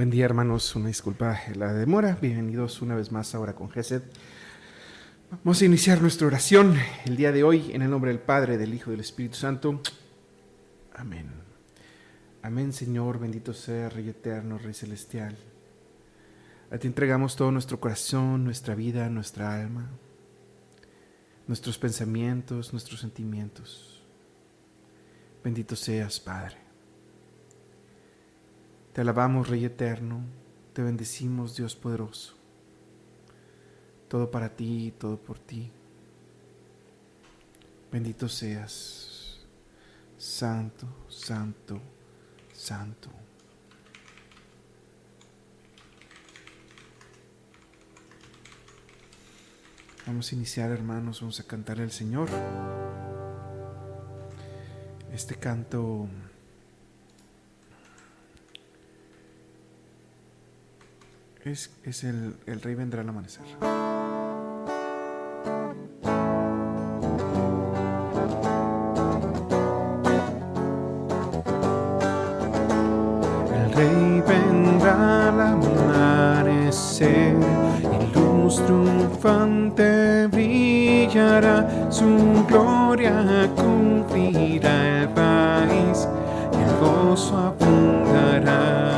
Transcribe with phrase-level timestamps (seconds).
[0.00, 2.16] Buen día hermanos, una disculpa la demora.
[2.22, 4.00] Bienvenidos una vez más ahora con Gesed.
[5.30, 6.74] Vamos a iniciar nuestra oración
[7.04, 9.82] el día de hoy en el nombre del Padre, del Hijo y del Espíritu Santo.
[10.94, 11.26] Amén.
[12.40, 15.36] Amén Señor, bendito sea Rey eterno, Rey celestial.
[16.70, 19.90] A ti entregamos todo nuestro corazón, nuestra vida, nuestra alma,
[21.46, 24.02] nuestros pensamientos, nuestros sentimientos.
[25.44, 26.69] Bendito seas Padre.
[28.92, 30.24] Te alabamos, Rey eterno,
[30.72, 32.34] te bendecimos, Dios poderoso.
[34.08, 35.70] Todo para ti, todo por ti.
[37.92, 39.46] Bendito seas,
[40.18, 41.80] Santo, Santo,
[42.52, 43.10] Santo.
[50.06, 52.28] Vamos a iniciar, hermanos, vamos a cantar al Señor.
[55.12, 56.08] Este canto
[61.44, 63.44] es, es el, el rey vendrá al amanecer.
[73.54, 77.34] El rey vendrá al amanecer
[77.82, 86.06] y luz triunfante brillará, su gloria cubrirá el país
[86.52, 88.90] y el gozo abundará.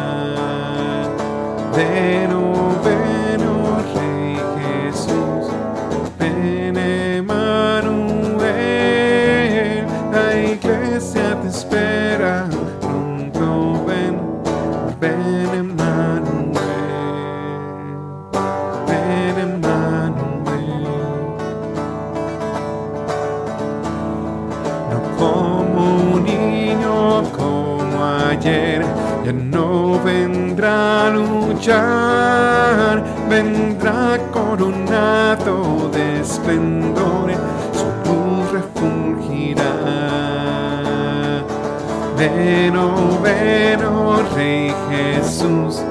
[42.23, 45.83] Ven, oh, ven, oh, Rey Jesús,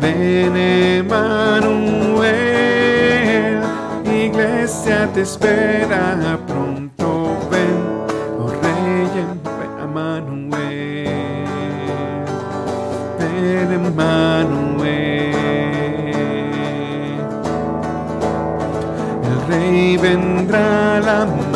[0.00, 1.22] ven Emanuel,
[4.04, 7.78] iglesia te espera pronto, ven,
[8.40, 9.06] oh Rey
[9.84, 11.06] Emanuel,
[13.20, 14.78] ven Emanuel.
[19.22, 21.47] El Rey vendrá y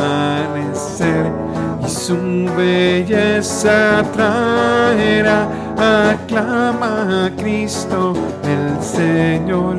[2.07, 2.17] su
[2.57, 5.47] belleza traerá.
[5.79, 8.13] Aclama a Cristo
[8.45, 9.77] el Señor,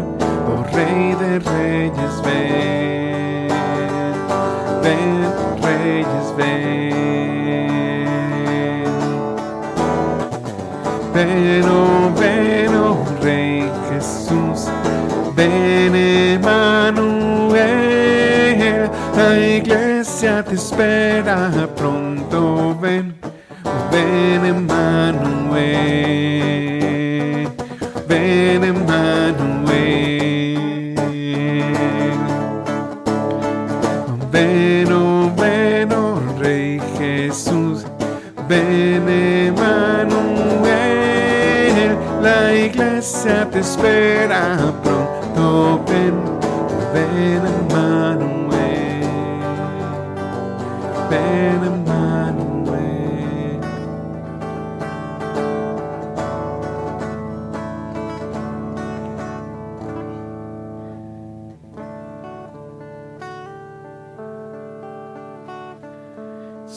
[0.47, 3.49] oh Rey de Reyes, ven,
[4.83, 5.21] ven,
[5.61, 6.93] Reyes, ven.
[11.13, 14.69] Ven, oh, ven, oh, Rey Jesús,
[15.35, 17.59] ven Emanuel,
[19.15, 21.51] la iglesia te espera
[24.13, 26.12] oh, ven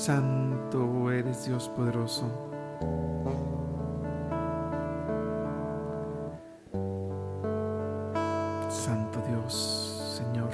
[0.06, 2.30] Santo eres Dios poderoso.
[8.70, 10.50] Santo Dios, Señor.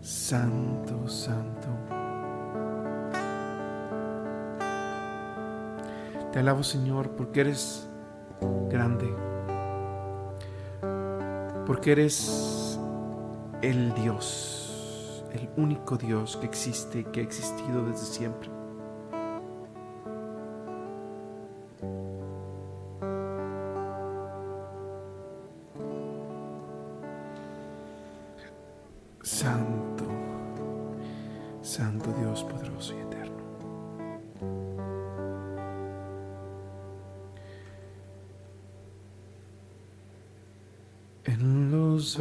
[0.00, 1.68] Santo, santo.
[6.32, 7.88] Te alabo, Señor, porque eres
[8.68, 9.06] grande.
[11.64, 12.76] Porque eres
[13.62, 14.53] el Dios,
[15.56, 18.50] único Dios que existe y que ha existido desde siempre.
[29.22, 30.04] Santo,
[31.62, 33.34] Santo Dios poderoso y eterno.
[41.24, 42.18] En los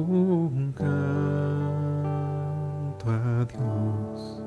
[0.00, 0.86] un canto
[3.10, 4.42] a Dios.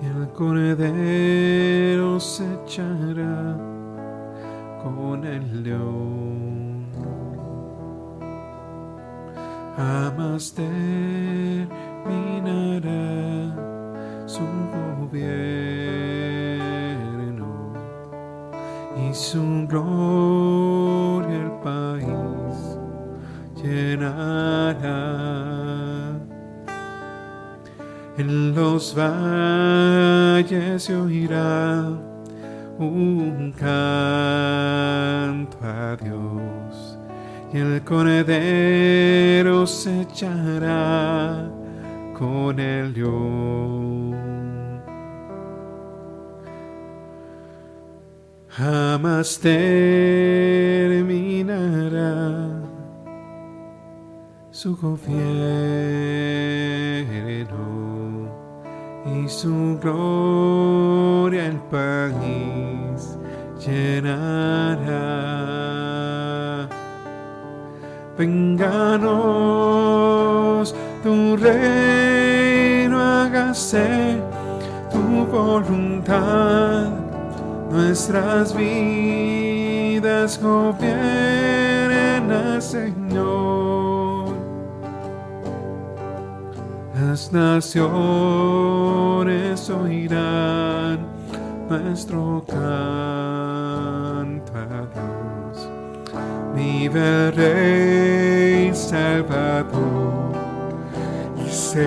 [0.00, 3.56] y el cordero se echará
[4.82, 6.86] con el león.
[9.76, 10.76] Jamás terminará
[14.26, 14.44] su
[15.00, 15.78] gobierno
[18.96, 20.47] y su gloria
[28.18, 31.84] En los valles se oirá
[32.78, 33.68] un canto
[35.62, 36.98] a Dios
[37.52, 41.48] y el cordero se echará
[42.16, 44.16] con el león.
[48.48, 49.98] Jamás terminará
[54.58, 55.06] su gobierno
[59.06, 63.16] y su gloria el país
[63.64, 64.18] llenará.
[68.18, 69.14] Venganos
[71.04, 74.20] tu reino, hágase
[74.90, 76.90] tu voluntad,
[77.70, 80.90] nuestras vidas gobierna,
[82.60, 83.87] Señor.
[87.00, 87.88] Las naciones
[89.70, 91.06] oirán
[91.70, 92.62] nuestro canto
[94.52, 95.68] a Dios.
[96.56, 97.28] Vive
[98.66, 100.32] el Salvador
[101.46, 101.86] y Señor.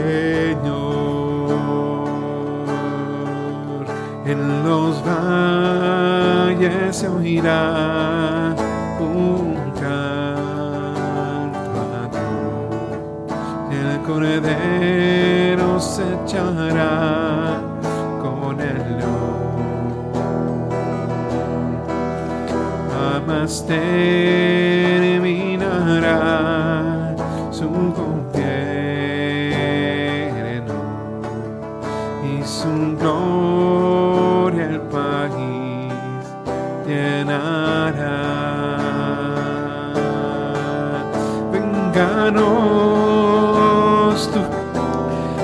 [4.26, 8.56] En los valles se oirá
[14.12, 17.62] cordero se echará
[18.22, 19.52] con el león.
[22.92, 23.96] Jamás terminará
[27.52, 28.50] su gobierno
[32.32, 35.94] y su gloria el país
[36.86, 38.20] llenará.
[41.52, 42.71] Venganos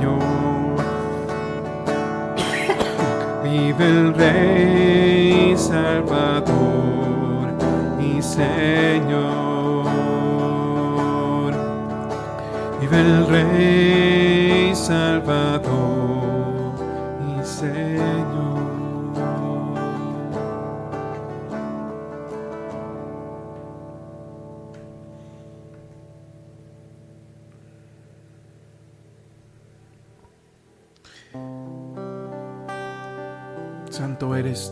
[3.77, 6.56] Vive el Rey Salvador
[8.01, 9.85] y Señor.
[12.81, 15.68] Vive el Rey Salvador
[17.21, 18.17] y Señor.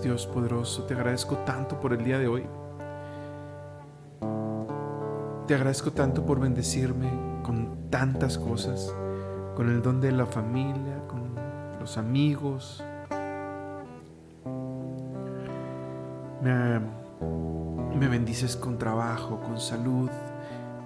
[0.02, 2.44] Dios poderoso, te agradezco tanto por el día de hoy.
[5.48, 7.08] Te agradezco tanto por bendecirme
[7.44, 8.92] con tantas cosas,
[9.56, 11.36] con el don de la familia, con
[11.80, 12.84] los amigos.
[16.42, 16.80] Me,
[17.96, 20.10] me bendices con trabajo, con salud,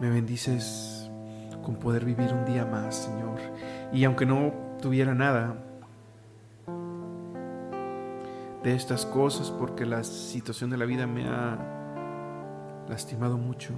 [0.02, 1.10] me bendices
[1.64, 3.40] con poder vivir un día más, Señor.
[3.94, 4.52] Y aunque no
[4.82, 5.56] tuviera nada,
[8.64, 11.58] de estas cosas porque la situación de la vida me ha
[12.90, 13.74] lastimado mucho.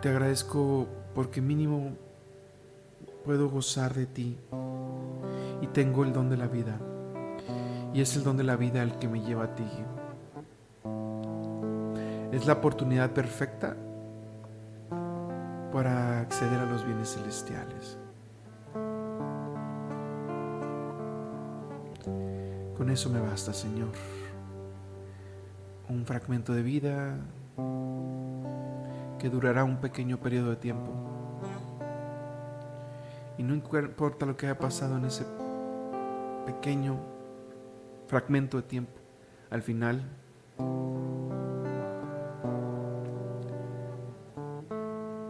[0.00, 1.96] Te agradezco porque mínimo
[3.24, 4.38] puedo gozar de ti
[5.60, 6.78] y tengo el don de la vida.
[7.92, 9.68] Y es el don de la vida el que me lleva a ti.
[12.30, 13.74] Es la oportunidad perfecta
[15.72, 17.98] para acceder a los bienes celestiales.
[22.76, 23.88] Con eso me basta, Señor.
[25.88, 27.16] Un fragmento de vida
[29.18, 30.92] que durará un pequeño periodo de tiempo.
[33.38, 35.24] Y no importa lo que haya pasado en ese
[36.46, 36.98] pequeño
[38.06, 39.00] fragmento de tiempo,
[39.50, 40.02] al final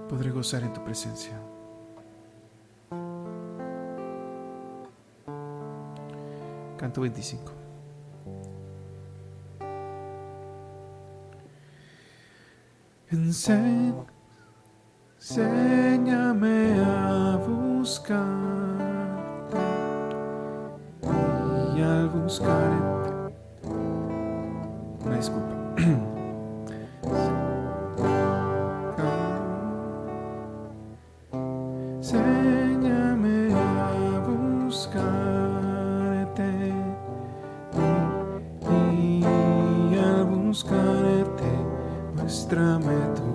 [0.09, 1.41] podré gozar en tu presencia.
[6.87, 7.53] Canto 25.
[13.11, 14.05] Enséñame
[42.47, 43.27] muéstrame tu.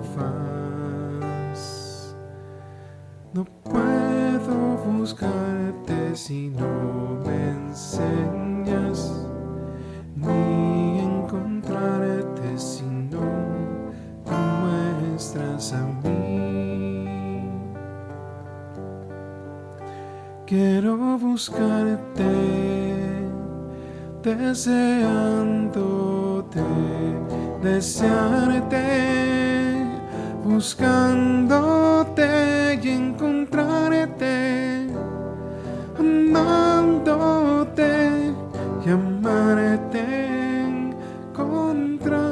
[3.34, 9.26] No puedo buscarte si no me enseñas,
[10.16, 13.20] ni encontrarte si no
[14.24, 17.48] te muestras a mí.
[20.46, 22.22] Quiero buscarte,
[24.22, 25.91] deseándote,
[27.62, 28.82] desearte,
[30.44, 32.24] buscándote
[32.82, 34.88] y encontrarte,
[35.98, 37.82] amándote
[38.84, 40.02] y amarte,
[41.30, 42.22] encontrándote.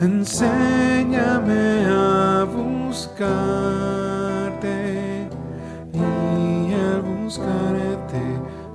[0.00, 4.15] Enséñame a buscarte
[7.38, 8.22] al buscarte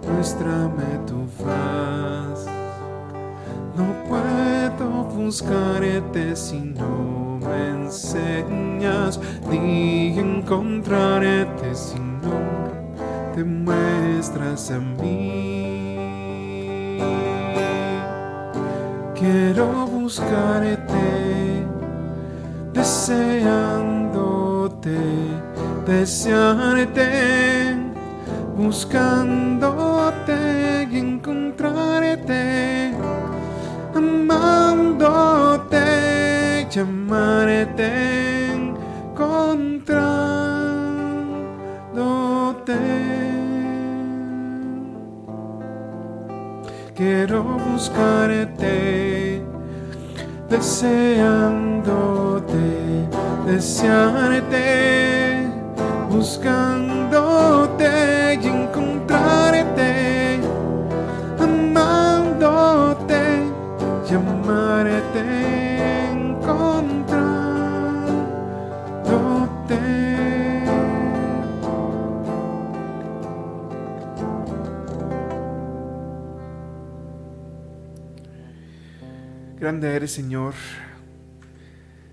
[0.07, 2.45] muéstrame tu faz.
[3.75, 12.39] No puedo buscarte si no me enseñas, ni encontrarte si no
[13.33, 16.99] te muestras a mí.
[19.15, 21.65] Quiero buscarte,
[22.73, 24.99] deseándote,
[25.85, 27.10] desearte,
[28.63, 30.37] buscándote
[30.91, 32.93] y encontrarte,
[33.95, 35.77] amándote,
[36.69, 40.01] llamarte, encontrándote.
[46.95, 49.41] Quiero buscarte,
[50.49, 51.89] deseándote,
[53.47, 55.20] desearte,
[56.11, 57.87] buscándote
[58.41, 60.39] y encontrarte,
[61.39, 63.21] amándote,
[64.09, 65.23] llamarte,
[66.11, 67.71] encontrándote.
[79.59, 80.53] Grande eres, Señor.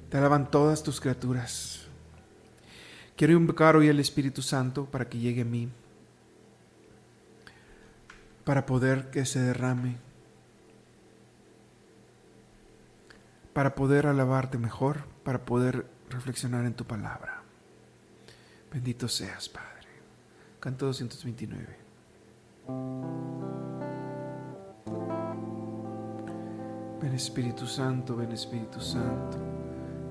[0.09, 1.88] Te alaban todas tus criaturas.
[3.19, 5.69] Quiero invocar hoy al Espíritu Santo para que llegue a mí,
[8.45, 9.97] para poder que se derrame,
[13.53, 17.43] para poder alabarte mejor, para poder reflexionar en tu palabra.
[18.73, 19.89] Bendito seas, Padre.
[20.61, 21.77] Canto 229.
[27.03, 29.39] Ven Espíritu Santo, ven Espíritu Santo,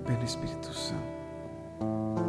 [0.05, 2.26] ven Espíritu Santo.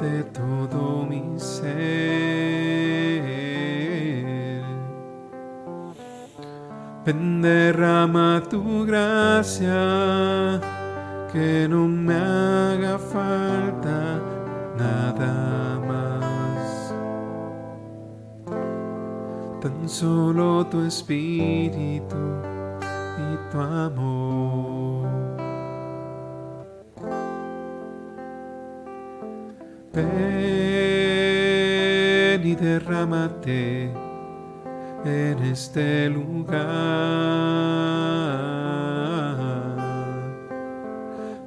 [0.00, 1.78] de todo mi ser.
[7.04, 10.60] Ven, derrama tu gracia,
[11.32, 14.20] que no me haga falta
[14.78, 16.94] nada más.
[19.60, 22.16] Tan solo tu espíritu
[23.18, 25.08] y tu amor.
[29.92, 30.08] Ven
[32.46, 33.92] y derrámate
[35.04, 36.58] en este lugar.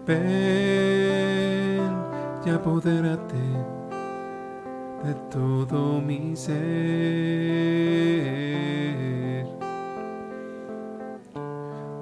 [0.05, 1.91] Ven
[2.43, 3.35] y apodérate
[5.03, 6.55] de todo mi ser.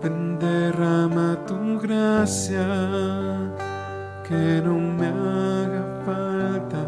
[0.01, 2.65] Ven, derrama tu gracia,
[4.27, 6.87] que no me haga falta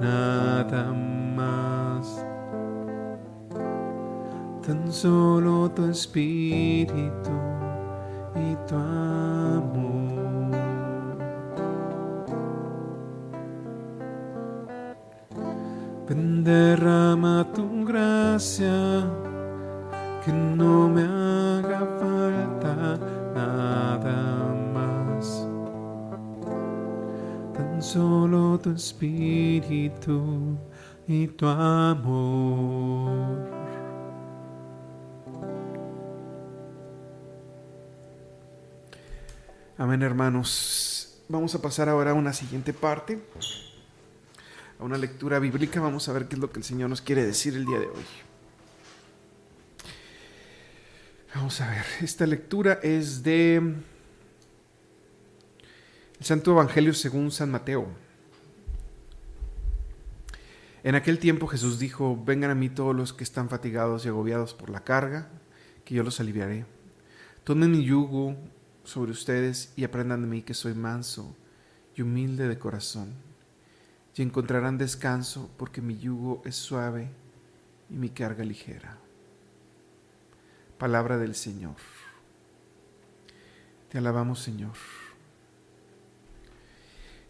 [0.00, 0.92] nada
[1.36, 2.24] más.
[4.66, 7.19] Tan solo tu espíritu
[40.10, 41.22] hermanos.
[41.28, 43.22] Vamos a pasar ahora a una siguiente parte
[44.78, 45.80] a una lectura bíblica.
[45.80, 47.86] Vamos a ver qué es lo que el Señor nos quiere decir el día de
[47.86, 48.04] hoy.
[51.34, 53.76] Vamos a ver, esta lectura es de el
[56.26, 57.86] Santo Evangelio según San Mateo.
[60.82, 64.54] En aquel tiempo Jesús dijo, vengan a mí todos los que están fatigados y agobiados
[64.54, 65.28] por la carga,
[65.84, 66.64] que yo los aliviaré.
[67.44, 68.34] Tomen mi yugo
[68.84, 71.36] sobre ustedes y aprendan de mí que soy manso
[71.94, 73.14] y humilde de corazón
[74.14, 77.08] y encontrarán descanso porque mi yugo es suave
[77.88, 78.98] y mi carga ligera.
[80.76, 81.76] Palabra del Señor.
[83.88, 84.74] Te alabamos Señor.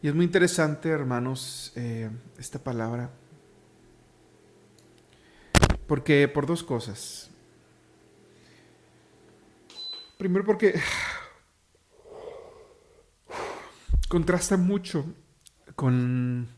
[0.02, 3.10] Y es muy interesante, hermanos, eh, esta palabra,
[5.86, 7.30] porque por dos cosas.
[10.18, 10.74] Primero porque
[14.10, 15.06] contrasta mucho
[15.76, 16.48] con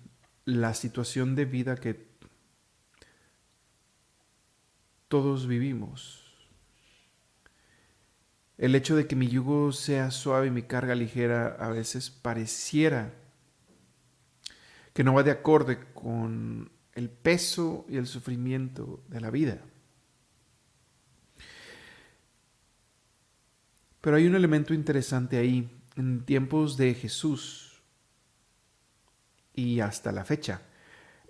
[0.47, 2.09] la situación de vida que
[5.06, 6.25] todos vivimos.
[8.56, 13.12] El hecho de que mi yugo sea suave y mi carga ligera a veces pareciera
[14.95, 19.60] que no va de acorde con el peso y el sufrimiento de la vida.
[24.00, 25.81] Pero hay un elemento interesante ahí.
[25.97, 27.73] En tiempos de Jesús,
[29.55, 30.63] y hasta la fecha.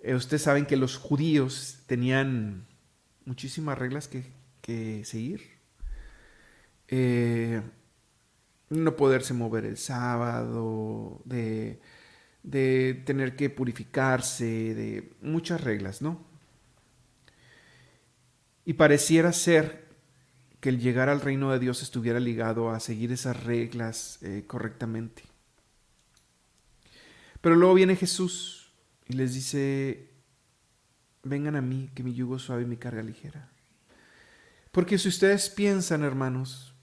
[0.01, 2.65] Eh, ustedes saben que los judíos tenían
[3.25, 5.51] muchísimas reglas que, seguir.
[6.87, 7.61] Eh,
[8.69, 11.79] no poderse mover el sábado, de,
[12.43, 16.25] de tener que purificarse, de muchas reglas, ¿no?
[18.65, 19.82] Y pareciera ser
[20.63, 25.23] que el llegar al reino de Dios estuviera ligado a seguir esas reglas eh, correctamente.
[27.41, 28.71] Pero luego viene Jesús
[29.09, 30.09] y les dice,
[31.21, 33.49] vengan a mí, que mi yugo suave y mi carga ligera.
[34.71, 36.73] Porque si ustedes piensan, hermanos,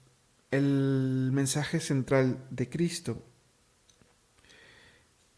[0.51, 3.25] el mensaje central de Cristo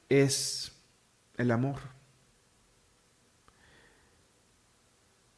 [0.09, 0.73] es
[1.37, 1.79] el amor.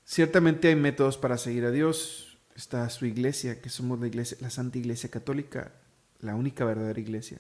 [0.06, 2.25] Ciertamente hay métodos para seguir a Dios.
[2.56, 5.74] Está su iglesia, que somos la iglesia, la Santa Iglesia Católica,
[6.22, 7.40] la única verdadera iglesia.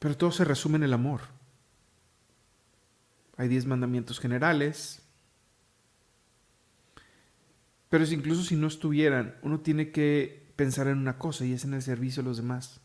[0.00, 1.20] Pero todo se resume en el amor.
[3.36, 5.02] Hay diez mandamientos generales.
[7.90, 11.74] Pero incluso si no estuvieran, uno tiene que pensar en una cosa y es en
[11.74, 12.80] el servicio a los demás.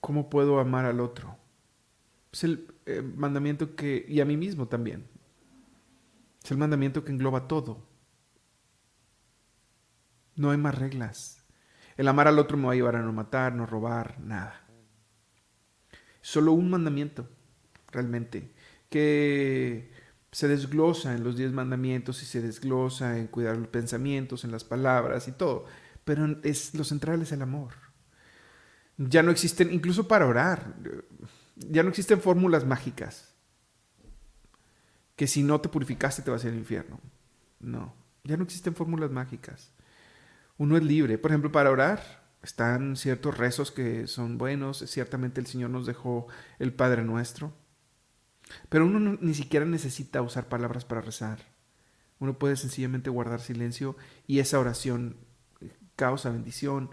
[0.00, 1.38] ¿Cómo puedo amar al otro?
[2.32, 5.06] Es el eh, mandamiento que, y a mí mismo también,
[6.46, 7.86] es el mandamiento que engloba todo.
[10.34, 11.44] No hay más reglas.
[11.96, 14.66] El amar al otro me va a llevar a no matar, no robar, nada
[16.26, 17.28] solo un mandamiento,
[17.92, 18.52] realmente,
[18.90, 19.92] que
[20.32, 24.64] se desglosa en los diez mandamientos y se desglosa en cuidar los pensamientos, en las
[24.64, 25.66] palabras y todo,
[26.04, 27.74] pero es, lo central es el amor.
[28.96, 30.74] Ya no existen, incluso para orar,
[31.54, 33.35] ya no existen fórmulas mágicas,
[35.16, 37.00] que si no te purificaste te vas al infierno.
[37.58, 39.72] No, ya no existen fórmulas mágicas.
[40.58, 41.18] Uno es libre.
[41.18, 46.28] Por ejemplo, para orar, están ciertos rezos que son buenos, ciertamente el Señor nos dejó
[46.58, 47.52] el Padre Nuestro,
[48.68, 51.40] pero uno ni siquiera necesita usar palabras para rezar.
[52.18, 55.16] Uno puede sencillamente guardar silencio y esa oración
[55.96, 56.90] causa bendición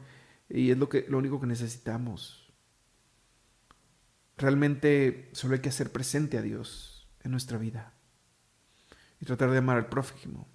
[0.50, 2.52] y es lo, que, lo único que necesitamos.
[4.38, 7.93] Realmente solo hay que hacer presente a Dios en nuestra vida
[9.24, 10.46] y tratar de amar al prójimo.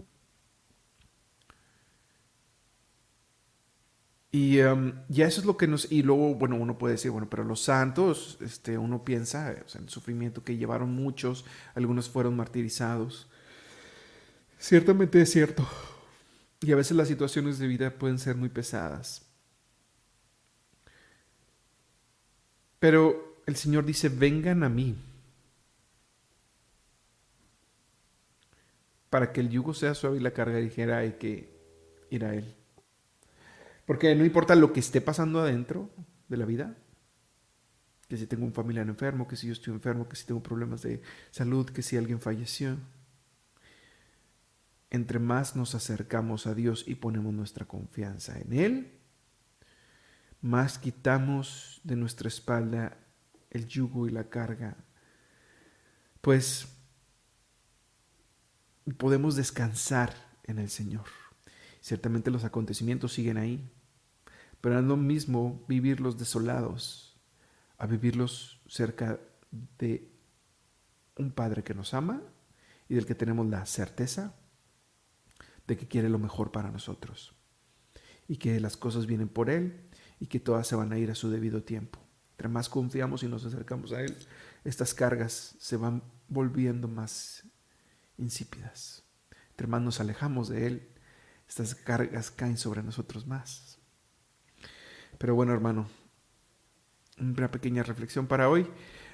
[4.30, 5.90] Y um, ya eso es lo que nos...
[5.90, 9.88] Y luego, bueno, uno puede decir, bueno, pero los santos, este, uno piensa en el
[9.88, 13.30] sufrimiento que llevaron muchos, algunos fueron martirizados.
[14.58, 15.66] Ciertamente es cierto.
[16.60, 19.24] Y a veces las situaciones de vida pueden ser muy pesadas.
[22.78, 24.94] Pero el Señor dice, vengan a mí.
[29.10, 31.58] Para que el yugo sea suave y la carga ligera y que
[32.10, 32.54] ir a Él.
[33.86, 35.90] Porque no importa lo que esté pasando adentro
[36.28, 36.76] de la vida,
[38.08, 40.82] que si tengo un familiar enfermo, que si yo estoy enfermo, que si tengo problemas
[40.82, 42.76] de salud, que si alguien falleció.
[44.90, 48.98] Entre más nos acercamos a Dios y ponemos nuestra confianza en Él,
[50.40, 52.96] más quitamos de nuestra espalda
[53.50, 54.76] el yugo y la carga,
[56.20, 56.77] pues
[58.92, 61.06] podemos descansar en el Señor.
[61.80, 63.70] Ciertamente los acontecimientos siguen ahí,
[64.60, 67.16] pero es lo mismo vivirlos desolados
[67.78, 69.20] a vivirlos cerca
[69.78, 70.10] de
[71.16, 72.22] un Padre que nos ama
[72.88, 74.34] y del que tenemos la certeza
[75.66, 77.34] de que quiere lo mejor para nosotros
[78.26, 79.88] y que las cosas vienen por Él
[80.20, 82.00] y que todas se van a ir a su debido tiempo.
[82.32, 84.16] Entre más confiamos y nos acercamos a Él,
[84.64, 87.44] estas cargas se van volviendo más
[88.18, 89.04] insípidas.
[89.50, 90.88] Entre más nos alejamos de Él,
[91.48, 93.78] estas cargas caen sobre nosotros más.
[95.18, 95.88] Pero bueno, hermano,
[97.18, 98.68] una pequeña reflexión para hoy.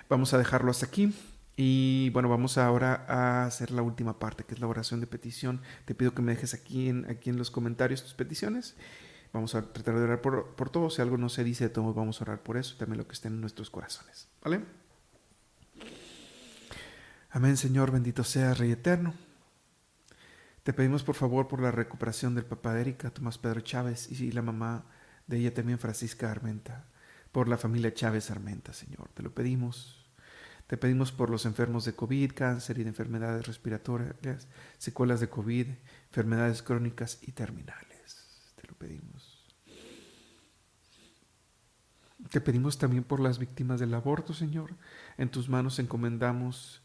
[0.08, 1.14] Vamos a dejarlo hasta aquí.
[1.56, 5.62] Y bueno, vamos ahora a hacer la última parte, que es la oración de petición.
[5.84, 8.76] Te pido que me dejes aquí en, aquí en los comentarios tus peticiones.
[9.32, 10.90] Vamos a tratar de orar por, por todo.
[10.90, 12.76] Si algo no se dice de todo, vamos a orar por eso.
[12.76, 14.28] También lo que esté en nuestros corazones.
[14.42, 14.83] ¿Vale?
[17.34, 17.90] Amén, Señor.
[17.90, 19.12] Bendito sea, Rey Eterno.
[20.62, 24.30] Te pedimos por favor por la recuperación del papá de Erika, Tomás Pedro Chávez y
[24.30, 24.84] la mamá
[25.26, 26.84] de ella también, Francisca Armenta
[27.32, 29.08] por la familia Chávez Armenta, Señor.
[29.14, 30.06] Te lo pedimos.
[30.68, 34.46] Te pedimos por los enfermos de COVID, cáncer y de enfermedades respiratorias,
[34.78, 35.66] secuelas de COVID,
[36.10, 38.52] enfermedades crónicas y terminales.
[38.54, 39.44] Te lo pedimos.
[42.30, 44.76] Te pedimos también por las víctimas del aborto, Señor.
[45.18, 46.83] En tus manos encomendamos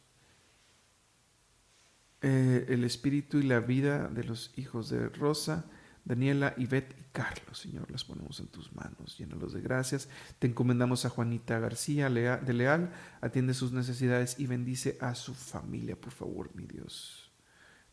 [2.21, 5.65] eh, el espíritu y la vida de los hijos de Rosa,
[6.03, 10.09] Daniela, Ivette y Carlos, Señor, las ponemos en tus manos, llénalos de gracias.
[10.39, 15.95] Te encomendamos a Juanita García de Leal, atiende sus necesidades y bendice a su familia,
[15.95, 17.31] por favor, mi Dios.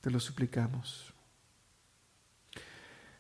[0.01, 1.13] Te lo suplicamos.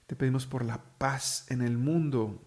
[0.06, 2.40] Te pedimos por la paz en el mundo.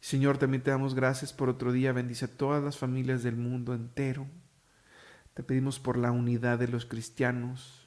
[0.00, 1.92] Señor, también te damos gracias por otro día.
[1.92, 4.26] Bendice a todas las familias del mundo entero.
[5.34, 7.81] Te pedimos por la unidad de los cristianos,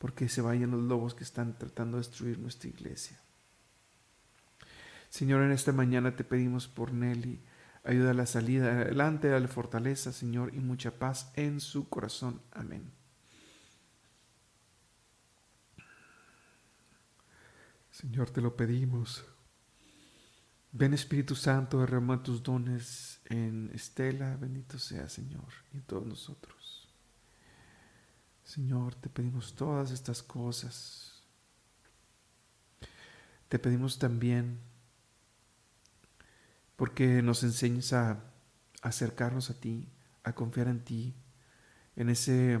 [0.00, 3.20] porque se vayan los lobos que están tratando de destruir nuestra iglesia.
[5.10, 7.38] Señor, en esta mañana te pedimos por Nelly.
[7.84, 12.40] Ayuda a la salida adelante, dale fortaleza, Señor, y mucha paz en su corazón.
[12.52, 12.90] Amén.
[17.90, 19.22] Señor, te lo pedimos.
[20.72, 26.59] Ven Espíritu Santo, derrama tus dones en Estela, bendito sea Señor, y en todos nosotros.
[28.50, 31.22] Señor, te pedimos todas estas cosas.
[33.48, 34.58] Te pedimos también
[36.74, 38.24] porque nos enseñas a
[38.82, 39.88] acercarnos a ti,
[40.24, 41.14] a confiar en ti,
[41.94, 42.58] en ese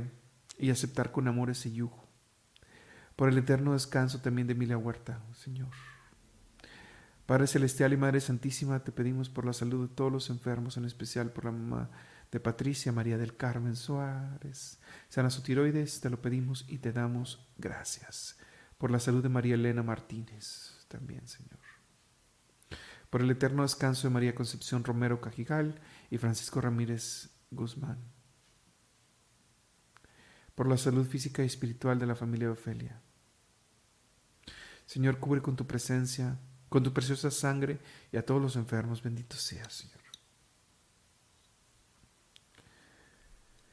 [0.58, 2.08] y aceptar con amor ese yugo.
[3.16, 5.70] Por el eterno descanso también de Emilia Huerta, Señor.
[7.26, 10.84] Padre Celestial y Madre Santísima, te pedimos por la salud de todos los enfermos, en
[10.84, 11.90] especial por la mamá
[12.30, 14.78] de Patricia María del Carmen Suárez.
[15.08, 18.38] Sana su tiroides, te lo pedimos y te damos gracias.
[18.78, 21.60] Por la salud de María Elena Martínez, también, Señor
[23.10, 27.98] por el eterno descanso de María Concepción Romero Cajigal y Francisco Ramírez Guzmán,
[30.54, 33.02] por la salud física y espiritual de la familia Ofelia.
[34.86, 36.38] Señor, cubre con tu presencia,
[36.68, 37.80] con tu preciosa sangre
[38.12, 39.99] y a todos los enfermos, bendito seas, Señor.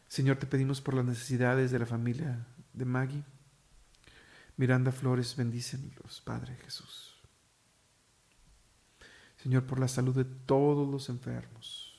[0.07, 3.23] Señor, te pedimos por las necesidades de la familia de Maggie.
[4.55, 7.17] Miranda Flores, bendícenos, Padre Jesús.
[9.37, 11.95] Señor, por la salud de todos los enfermos,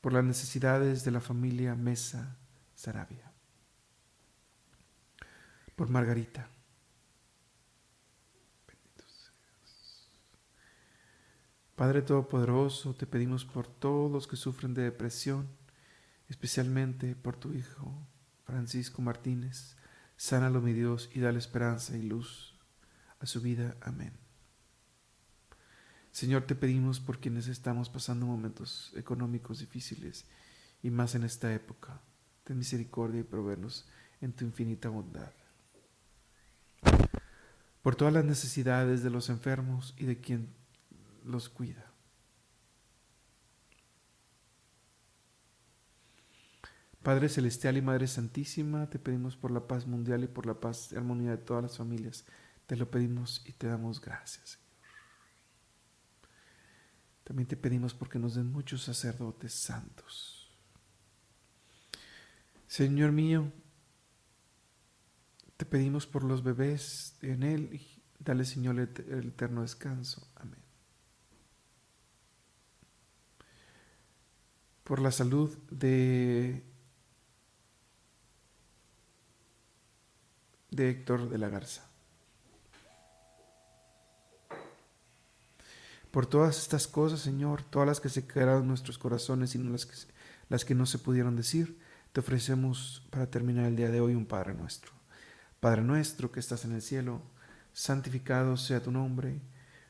[0.00, 2.36] por las necesidades de la familia Mesa
[2.74, 3.30] Sarabia,
[5.76, 6.48] por Margarita.
[11.76, 15.46] Padre Todopoderoso, te pedimos por todos los que sufren de depresión,
[16.28, 18.06] especialmente por tu Hijo,
[18.44, 19.76] Francisco Martínez.
[20.16, 22.56] Sánalo, mi Dios, y dale esperanza y luz
[23.20, 23.76] a su vida.
[23.80, 24.12] Amén.
[26.10, 30.24] Señor, te pedimos por quienes estamos pasando momentos económicos difíciles
[30.82, 32.00] y más en esta época.
[32.44, 33.86] Ten misericordia y proveernos
[34.20, 35.32] en tu infinita bondad.
[37.82, 40.54] Por todas las necesidades de los enfermos y de quien
[41.24, 41.92] los cuida.
[47.06, 50.90] Padre Celestial y Madre Santísima, te pedimos por la paz mundial y por la paz
[50.90, 52.24] y armonía de todas las familias
[52.66, 54.66] Te lo pedimos y te damos gracias, Señor.
[57.22, 60.50] También te pedimos porque nos den muchos sacerdotes santos.
[62.66, 63.52] Señor mío,
[65.56, 67.80] te pedimos por los bebés en él
[68.18, 70.28] dale, Señor, el eterno descanso.
[70.34, 70.58] Amén.
[74.82, 76.64] Por la salud de,
[80.76, 81.82] de Héctor de la Garza.
[86.10, 89.70] Por todas estas cosas, Señor, todas las que se quedaron en nuestros corazones y no
[89.70, 89.94] las que,
[90.48, 91.78] las que no se pudieron decir,
[92.12, 94.92] te ofrecemos para terminar el día de hoy un Padre nuestro.
[95.60, 97.20] Padre nuestro que estás en el cielo,
[97.72, 99.42] santificado sea tu nombre,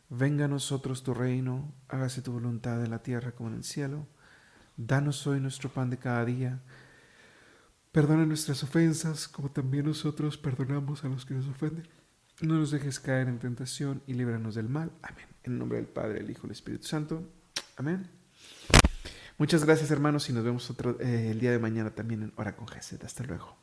[0.09, 4.07] venga a nosotros tu reino, hágase tu voluntad en la tierra como en el cielo.
[4.77, 6.61] Danos hoy nuestro pan de cada día.
[7.97, 11.89] Perdona nuestras ofensas, como también nosotros perdonamos a los que nos ofenden.
[12.43, 14.93] No nos dejes caer en tentación y líbranos del mal.
[15.01, 15.25] Amén.
[15.45, 17.27] En nombre del Padre, el Hijo y el Espíritu Santo.
[17.75, 18.07] Amén.
[19.39, 22.55] Muchas gracias hermanos y nos vemos otro, eh, el día de mañana también en Hora
[22.55, 23.03] con Gesed.
[23.03, 23.57] Hasta luego.